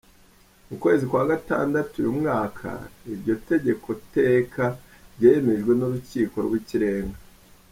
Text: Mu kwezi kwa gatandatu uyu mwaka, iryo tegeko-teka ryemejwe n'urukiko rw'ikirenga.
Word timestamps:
Mu 0.67 0.75
kwezi 0.83 1.03
kwa 1.09 1.23
gatandatu 1.31 1.93
uyu 2.01 2.13
mwaka, 2.19 2.69
iryo 3.13 3.35
tegeko-teka 3.47 4.65
ryemejwe 5.15 5.71
n'urukiko 5.75 6.35
rw'ikirenga. 6.45 7.17